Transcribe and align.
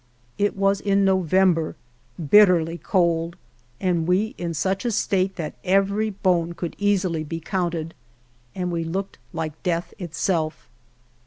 it 0.39 0.55
was 0.55 0.79
in 0.81 1.05
November, 1.05 1.75
bitterly 2.31 2.79
cold, 2.79 3.35
and 3.79 4.07
we 4.07 4.33
in 4.35 4.51
such 4.51 4.83
a 4.83 4.89
state 4.91 5.35
that 5.35 5.53
every 5.63 6.09
bone 6.09 6.53
could 6.53 6.75
easily 6.79 7.23
be 7.23 7.39
counted, 7.39 7.93
and 8.55 8.71
we 8.71 8.83
looked 8.83 9.19
like 9.31 9.61
death 9.61 9.93
itself. 9.99 10.67